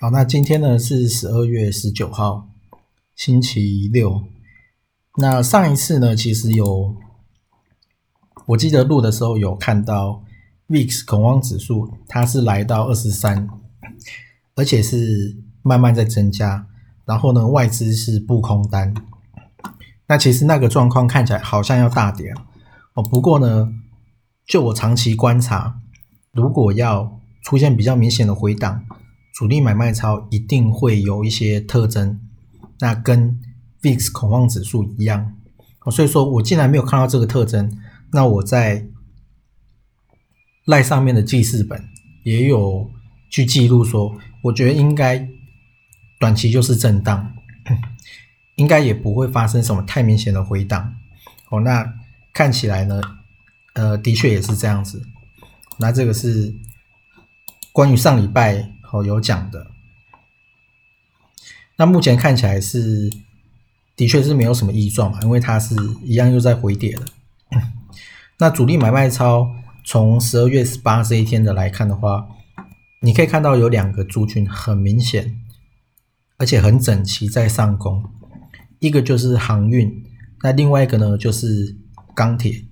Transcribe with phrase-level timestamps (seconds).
[0.00, 2.46] 好，那今天呢是十二月十九号，
[3.16, 4.22] 星期六。
[5.16, 6.94] 那上一次呢，其实有，
[8.46, 10.22] 我记得录的时候有看到
[10.68, 13.48] VIX 恐慌指数，它是来到二十三，
[14.54, 16.68] 而且是慢慢在增加。
[17.04, 18.94] 然后呢，外资是不空单。
[20.06, 22.32] 那其实那个状况看起来好像要大跌
[22.94, 23.02] 哦。
[23.02, 23.68] 不过呢，
[24.46, 25.80] 就我长期观察，
[26.30, 28.84] 如果要出现比较明显的回档。
[29.38, 32.18] 主力买卖超一定会有一些特征，
[32.80, 33.40] 那跟
[33.80, 35.36] VIX 恐慌指数一样，
[35.92, 37.78] 所以说我既然没有看到这个特征，
[38.10, 38.88] 那我在
[40.64, 41.88] 赖上面的记事本
[42.24, 42.90] 也有
[43.30, 45.28] 去记录说，我觉得应该
[46.18, 47.32] 短期就是震荡，
[48.58, 50.96] 应该也不会发生什么太明显的回档。
[51.50, 51.94] 哦，那
[52.32, 53.00] 看起来呢，
[53.74, 55.00] 呃，的确也是这样子。
[55.78, 56.52] 那这个是
[57.70, 58.72] 关于上礼拜。
[58.90, 59.66] 哦，有讲的。
[61.76, 63.10] 那目前看起来是，
[63.94, 67.04] 的确是没有什么异状嘛，因为它是一样又在回跌了。
[68.38, 69.50] 那主力买卖超
[69.84, 72.26] 从十二月十八这一天的来看的话，
[73.00, 75.38] 你可以看到有两个族群很明显，
[76.36, 78.04] 而且很整齐在上攻，
[78.80, 80.04] 一个就是航运，
[80.42, 81.76] 那另外一个呢就是
[82.14, 82.64] 钢铁，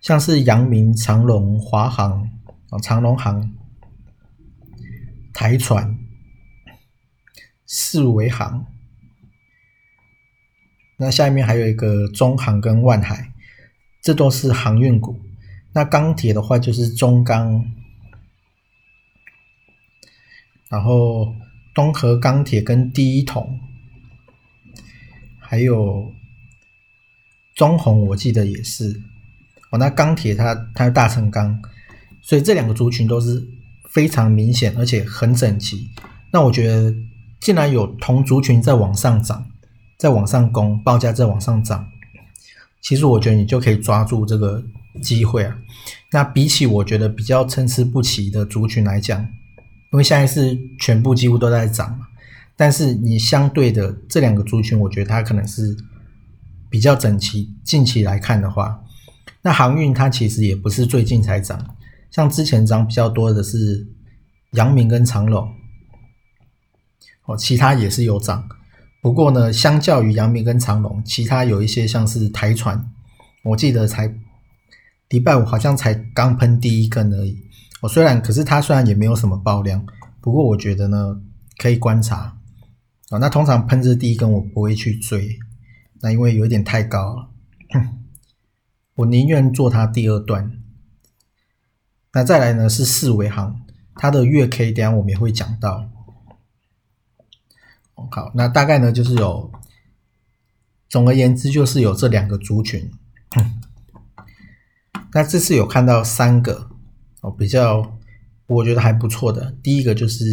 [0.00, 2.28] 像是阳明、长隆、华航
[2.70, 3.52] 啊，长隆航。
[5.34, 5.98] 台船、
[7.66, 8.66] 四维航，
[10.96, 13.32] 那下面还有一个中航跟万海，
[14.00, 15.20] 这都是航运股。
[15.72, 17.68] 那钢铁的话就是中钢，
[20.68, 21.34] 然后
[21.74, 23.58] 东河钢铁跟第一桶，
[25.40, 26.12] 还有
[27.56, 29.02] 中红，我记得也是。
[29.70, 31.60] 哦，那钢铁它它大成钢，
[32.22, 33.44] 所以这两个族群都是。
[33.94, 35.88] 非常明显，而且很整齐。
[36.32, 36.92] 那我觉得，
[37.40, 39.46] 既然有同族群在往上涨，
[39.96, 41.86] 在往上攻，报价在往上涨，
[42.82, 44.60] 其实我觉得你就可以抓住这个
[45.00, 45.56] 机会啊。
[46.10, 49.20] 那比起我觉得比较参差不齐的族群来讲，
[49.92, 52.08] 因为现在是全部几乎都在涨嘛，
[52.56, 55.76] 但是你相对的这两个族群，我觉得它可能是
[56.68, 57.48] 比较整齐。
[57.62, 58.82] 近期来看的话，
[59.42, 61.76] 那航运它其实也不是最近才涨。
[62.14, 63.88] 像之前涨比较多的是
[64.52, 65.52] 阳明跟长隆，
[67.24, 68.48] 哦，其他也是有涨，
[69.02, 72.88] 不过呢，相较于阳明跟长隆，其他有一些像是台船，
[73.42, 74.14] 我记得才
[75.08, 77.36] 礼拜五好像才刚喷第一根而已，
[77.80, 79.84] 哦，虽然可是它虽然也没有什么爆量，
[80.20, 81.20] 不过我觉得呢
[81.58, 82.38] 可以观察，
[83.10, 85.36] 啊，那通常喷这第一根我不会去追，
[86.00, 87.28] 那因为有点太高了，
[88.94, 90.60] 我宁愿做它第二段。
[92.14, 93.60] 那再来呢是四维行，
[93.96, 95.90] 它的月 K 等下我们也会讲到。
[98.12, 99.50] 好，那大概呢就是有，
[100.88, 102.88] 总而言之就是有这两个族群。
[105.12, 106.70] 那这次有看到三个
[107.20, 107.98] 哦，比较
[108.46, 109.52] 我觉得还不错的。
[109.60, 110.24] 第一个就是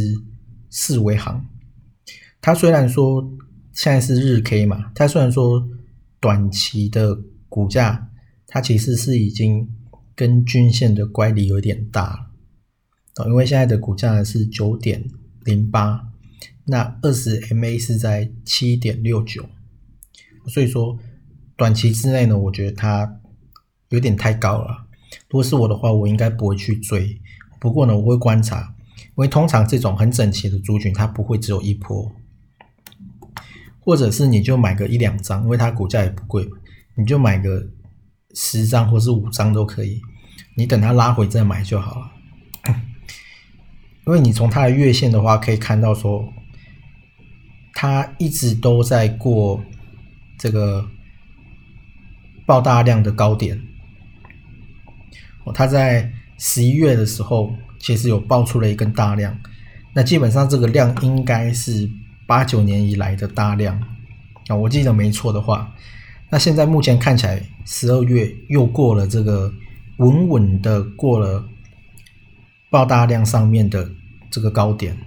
[0.70, 1.44] 四维行，
[2.40, 3.28] 它虽然说
[3.74, 5.68] 现在是日 K 嘛，它虽然说
[6.20, 7.18] 短期的
[7.50, 8.10] 股价，
[8.46, 9.68] 它其实是已经。
[10.22, 12.30] 跟均线的乖离有点大
[13.16, 15.04] 哦，因为现在的股价是九点
[15.46, 16.12] 零八，
[16.66, 19.50] 那二十 MA 是在七点六九，
[20.46, 20.96] 所以说
[21.56, 23.20] 短期之内呢，我觉得它
[23.90, 24.86] 有点太高了。
[25.28, 27.20] 如果是我的话，我应该不会去追。
[27.60, 32.12] 不过呢，我会观察，因为通常这种很整齐的族群，它不会只有一波，
[33.80, 36.48] 或者是你就买个一两张，因为它股价也不贵，
[36.94, 37.72] 你就买个。
[38.34, 40.02] 十张或是五张都可以，
[40.56, 42.12] 你等它拉回再买就好了。
[44.08, 46.34] 因为你从它的月线的话，可以看到说，
[47.74, 49.64] 它一直都在过
[50.38, 50.86] 这个
[52.46, 53.62] 爆大量的高点。
[55.44, 59.40] 哦，它在十一月的时候，其实有爆出了一根大量。
[59.94, 61.90] 那基本上这个量应该是
[62.26, 63.80] 八九年以来的大量
[64.48, 65.74] 啊，我记得没错的话。
[66.30, 69.54] 那现在目前看起来，十二月又过了这个
[70.02, 71.48] 稳稳的过了
[72.72, 73.92] 爆大量上面的
[74.32, 74.98] 这个高点，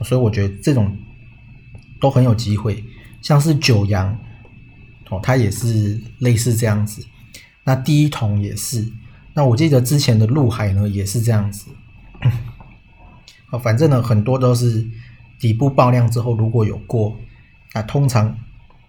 [0.00, 0.96] 所以我觉得这种
[2.00, 2.84] 都很有机会。
[3.20, 4.18] 像是九阳
[5.10, 7.06] 哦，它也是类似这样子。
[7.62, 8.90] 那第一桶也是。
[9.32, 11.70] 那我记得之前的陆海呢也是这样子。
[13.50, 14.84] 啊， 反正呢很多都是
[15.38, 17.16] 底部爆量之后如果有过，
[17.74, 18.36] 那通常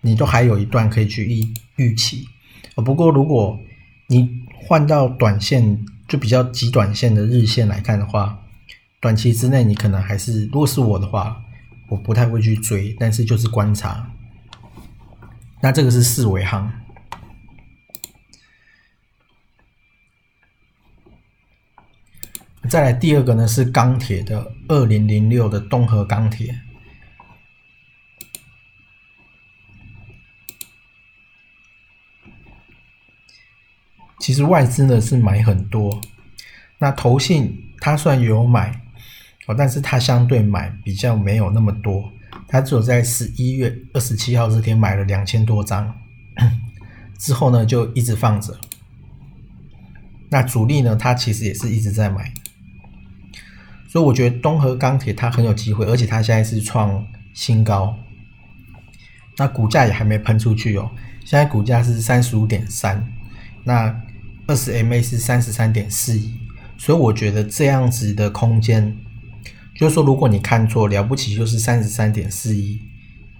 [0.01, 2.27] 你都还有一段可以去预预期。
[2.75, 3.61] 不过如果
[4.13, 8.43] 你换到短线就比较极短线的日线来看的话，
[9.01, 11.43] 短期之内你可能还是，如果是我的话，
[11.87, 14.11] 我不太会去追，但是就是观察。
[15.61, 16.71] 那这个是四维行。
[22.69, 26.61] 再来第二个呢是钢铁的二零零六的东河钢铁，
[34.23, 35.99] 其实外资呢是买很多，
[36.77, 38.71] 那投信它虽然有买
[39.47, 42.09] 哦，但是它相对买比较没有那么多，
[42.47, 45.93] 它只有在十一月二十七号这天买了两千多张，
[47.19, 48.57] 之后呢就一直放着，
[50.29, 52.33] 那主力呢它其实也是一直在买。
[53.89, 57.93] 所以我觉得东河钢铁它很有机会，而且它现在是创新高，
[59.35, 60.89] 那股价也还没喷出去哦。
[61.25, 63.05] 现在股价是三十五点三，
[63.65, 63.93] 那
[64.45, 66.33] 二十 MA 是三十三点四一，
[66.77, 68.95] 所以我觉得这样子的空间，
[69.75, 72.79] 就是说如果你看错了不起，就是三十三点四一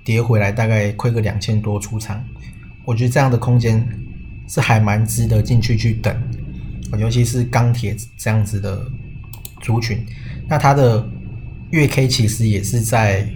[0.03, 2.23] 跌回来大概亏个两千多出场，
[2.85, 3.85] 我觉得这样的空间
[4.47, 6.15] 是还蛮值得进去去等，
[6.97, 8.85] 尤其是钢铁这样子的
[9.61, 10.05] 族群。
[10.47, 11.05] 那它的
[11.71, 13.27] 月 K 其实也是在，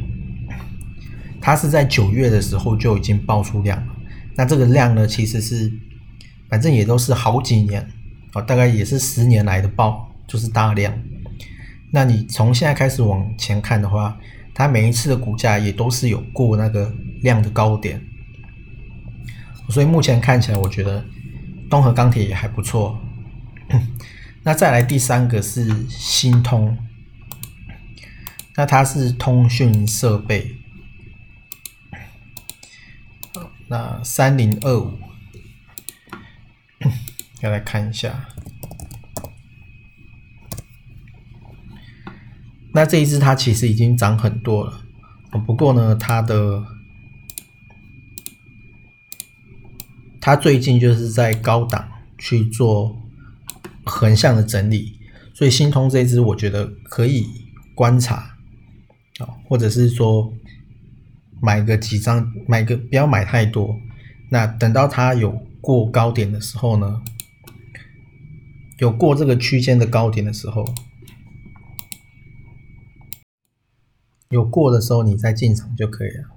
[1.41, 3.95] 它是在九月的时候就已经爆出量了。
[4.35, 5.71] 那这个量呢，其实是
[6.49, 7.81] 反正也都是好几年
[8.33, 10.97] 啊，大概也是十年来的报，就是大量。
[11.91, 14.17] 那你从现在开始往前看的话，
[14.53, 18.01] 它每一次的股价也都是有过那个量的高点，
[19.69, 21.05] 所以目前看起来，我觉得
[21.69, 23.00] 东河钢铁也还不错。
[24.43, 26.77] 那再来第三个是新通。
[28.55, 30.55] 那它是通讯设备，
[33.67, 34.97] 那三零二五，
[37.41, 38.27] 要来看一下。
[42.74, 44.83] 那这一只它其实已经涨很多了，
[45.45, 46.65] 不过呢，它的
[50.19, 53.01] 它最近就是在高档去做
[53.83, 55.00] 横向的整理，
[55.33, 57.27] 所以新通这一只我觉得可以
[57.74, 58.33] 观察。
[59.50, 60.31] 或者是说
[61.41, 63.79] 买个几张，买个不要买太多。
[64.29, 67.04] 那等到它有过高点的时候呢，
[68.80, 70.65] 有过这个区间的高点的时候，
[74.30, 76.30] 有过的时候你再进场就可以了。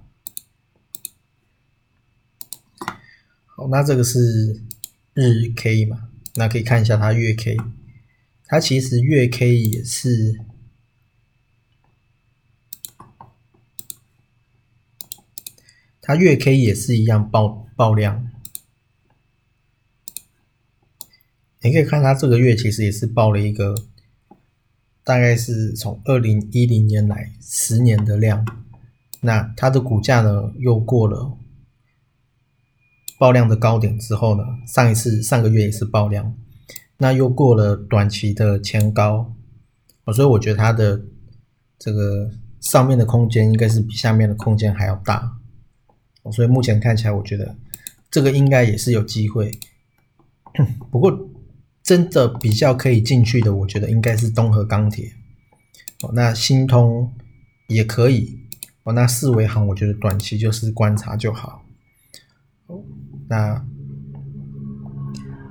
[3.47, 4.65] 好，那这个是
[5.15, 6.09] 日 K 嘛？
[6.35, 7.57] 那可以看一下它月 K，
[8.45, 10.45] 它其实月 K 也是。
[16.03, 18.33] 它月 K 也是一样爆爆量，
[21.63, 23.75] 你可以看它这个月其实也是爆了一个，
[25.05, 28.47] 大概是从二零一零年来十年的量，
[29.21, 31.37] 那它的股价呢又过了
[33.19, 36.35] 爆量的高点之后呢，上一次上个月也是爆量，
[36.97, 39.35] 那又过了短期的前高，
[40.15, 41.03] 所以我觉得它的
[41.79, 45.37] 这个上面的空间应该是比下面的空间还要大。
[46.33, 47.55] 所以目前看起来，我觉得
[48.11, 49.51] 这个应该也是有机会。
[50.91, 51.30] 不过，
[51.91, 55.13] 真的比较可以进去的，我觉得应该是东河钢铁。
[56.03, 57.13] 哦，那新通
[57.67, 58.39] 也可以。
[58.85, 61.65] 哦，那四维行，我觉得短期就是观察就好。
[62.69, 62.81] 哦
[63.29, 63.67] 那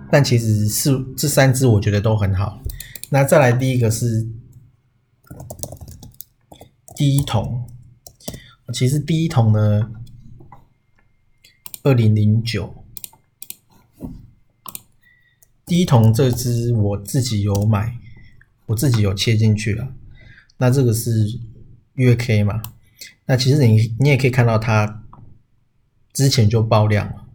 [0.10, 2.62] 但其实是这三只，我觉得都很好。
[3.10, 4.26] 那再来第一个是
[6.96, 7.70] 第一桶。
[8.72, 9.92] 其实第一桶呢。
[11.84, 12.86] 二零零九，
[15.70, 17.96] 第一桶这支我自己有买，
[18.66, 19.94] 我自己有切进去了。
[20.58, 21.40] 那这个是
[21.94, 22.60] 月 K 嘛？
[23.28, 25.04] 那其实你你也可以看到它
[26.12, 27.28] 之前就爆量了，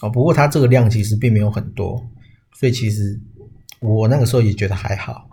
[0.00, 2.08] 哦，不过它这个量其实并没有很多，
[2.54, 3.20] 所以其实
[3.80, 5.28] 我那个时候也觉得还好。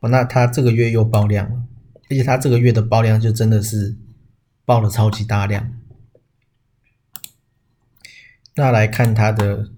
[0.00, 1.62] 哦，那它这个月又爆量了，
[2.10, 3.96] 而且它这个月的爆量就真的是
[4.66, 5.72] 爆了超级大量。
[8.54, 9.70] 那来看它的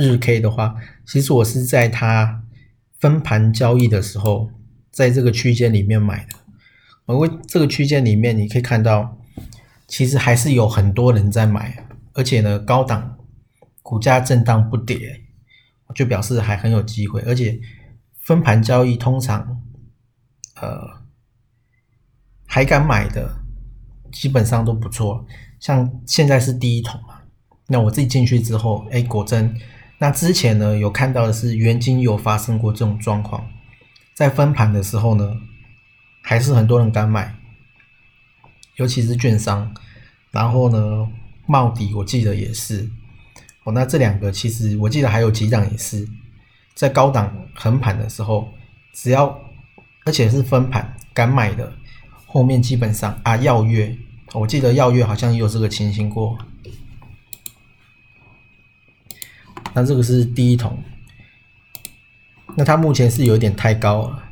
[0.00, 2.42] 日 K 的话，其实我是在它
[2.98, 4.50] 分盘交易的时候，
[4.90, 6.34] 在这个区间里面买的。
[7.12, 9.18] 因为这个区间里面你可以看到，
[9.86, 13.18] 其实还是有很多人在买，而且呢，高档
[13.82, 15.20] 股价震荡不跌，
[15.94, 17.20] 就表示还很有机会。
[17.22, 17.60] 而且
[18.22, 19.60] 分盘交易通常，
[20.62, 20.88] 呃，
[22.46, 23.42] 还敢买的
[24.12, 25.26] 基本上都不错。
[25.58, 27.20] 像现在是第一桶嘛，
[27.66, 29.54] 那我自己进去之后，哎，果真。
[30.00, 33.48] 那之前呢，有看到的是元金有发生过这种状况，
[34.12, 35.40] 在分盘的时候呢。
[36.22, 37.34] 还是很多人敢买，
[38.76, 39.74] 尤其是券商，
[40.30, 41.08] 然后呢，
[41.46, 42.90] 茂迪我记得也是，
[43.64, 46.06] 哦，那这两个其实我记得还有几档也是，
[46.74, 48.52] 在高档横盘的时候，
[48.92, 49.40] 只要
[50.04, 51.72] 而且是分盘敢买的，
[52.26, 53.96] 后面基本上啊耀月，
[54.34, 56.36] 我记得耀月好像也有这个情形过，
[59.72, 60.82] 那这个是第一桶，
[62.56, 64.24] 那它目前是有点太高了。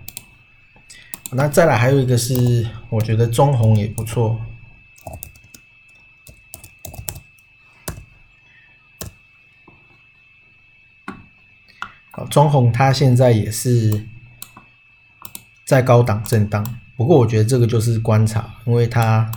[1.31, 4.41] 那再来还有一个是，我觉得中红也不错。
[12.11, 14.07] 好，中红它现在也是
[15.65, 19.31] 在高档震荡，不过我觉得这个就是观察，因为它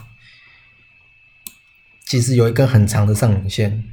[2.05, 3.83] 其实有一根很长的上影线，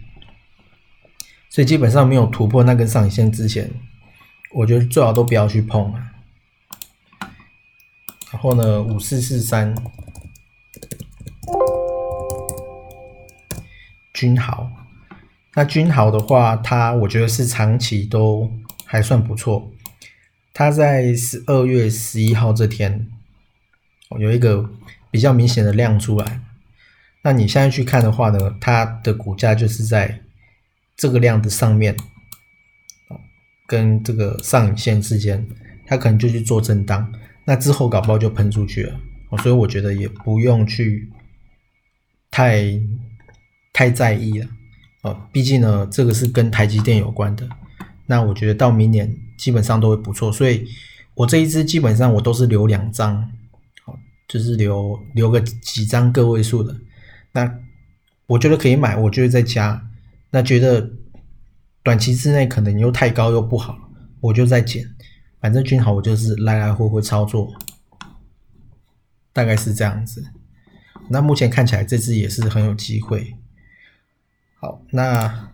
[1.51, 3.71] 所以基本上没有突破那根上影线之前，
[4.55, 6.13] 我觉得最好都不要去碰啊。
[8.31, 9.75] 然后呢，五四四三，
[14.13, 14.71] 君豪。
[15.55, 18.53] 那君豪的话，它我觉得是长期都
[18.85, 19.71] 还算不错。
[20.53, 23.09] 它在十二月十一号这天，
[24.19, 24.69] 有一个
[25.11, 26.43] 比较明显的量出来。
[27.23, 30.21] 那你现在去看的话呢，它的股价就是在
[30.99, 31.97] 这个量的上面，
[33.67, 35.49] 跟这个上影线之间，
[35.87, 37.11] 它可能就去做震荡。
[37.45, 39.01] 那之后搞不好就喷出去了，
[39.39, 41.09] 所以我觉得也不用去
[42.31, 42.79] 太
[43.73, 44.49] 太在意了，
[45.03, 47.49] 哦，毕竟呢，这个是跟台积电有关的。
[48.07, 50.67] 那我觉得到明年基本上都会不错，所以
[51.15, 53.31] 我这一支基本上我都是留两张，
[54.27, 56.77] 就是留留个几张个位数的。
[57.33, 57.61] 那
[58.27, 59.88] 我觉得可以买，我就会再加。
[60.31, 60.91] 那觉得
[61.83, 63.77] 短期之内可能又太高又不好，
[64.21, 64.85] 我就再减。
[65.41, 67.53] 反正均好，我就是来来回回操作，
[69.33, 70.25] 大概是这样子。
[71.09, 73.37] 那目前看起来这只也是很有机会。
[74.61, 75.51] 好，那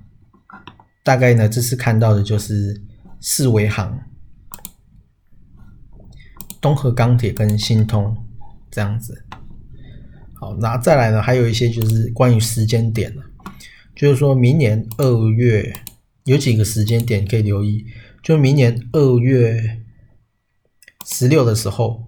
[1.03, 2.83] 大概呢，这次看到的就是
[3.21, 4.01] 四维行、
[6.61, 8.17] 东河钢铁跟新通
[8.71, 9.27] 这样子。
[10.33, 13.23] 好，那再来呢，还有一些就是关于时间点了，
[13.95, 15.73] 就是说明年二月
[16.25, 17.87] 有几个时间点可以留意。
[18.23, 19.81] 就明年二月
[21.07, 22.07] 十六的时候，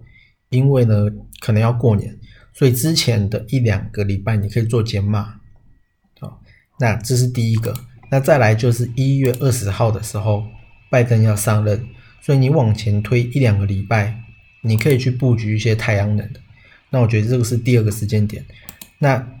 [0.49, 1.07] 因为呢
[1.39, 2.17] 可能要过年，
[2.53, 5.39] 所以之前的一两个礼拜你可以做减码，
[6.19, 6.41] 好，
[6.79, 7.73] 那这是第一个。
[8.09, 10.43] 那再来就是一月二十号的时候，
[10.89, 11.87] 拜登要上任，
[12.21, 14.19] 所以你往前推一两个礼拜，
[14.61, 16.39] 你可以去布局一些太阳能的。
[16.89, 18.43] 那我觉得这个是第二个时间点。
[18.97, 19.36] 那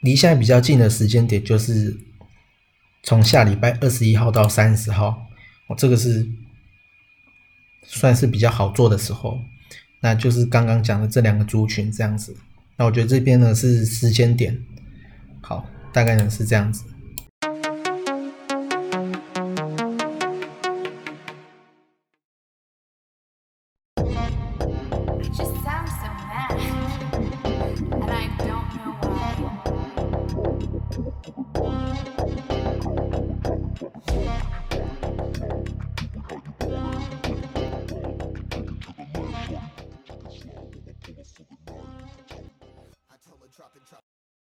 [0.00, 1.96] 离现在比较近的时间点就是
[3.02, 5.26] 从下礼拜二十一号到三十号。
[5.66, 6.26] 哦，这个是
[7.82, 9.38] 算是比较好做的时候，
[10.00, 12.34] 那就是刚刚讲的这两个族群这样子。
[12.76, 14.58] 那我觉得这边呢是时间点，
[15.42, 16.84] 好，大概呢是这样子。